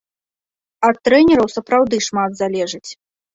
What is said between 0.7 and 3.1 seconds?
Ад трэнераў сапраўды шмат залежыць.